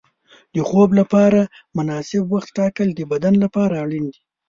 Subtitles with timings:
[0.53, 1.39] د خوب لپاره
[1.77, 4.19] مناسب وخت ټاکل د بدن لپاره اړین دي.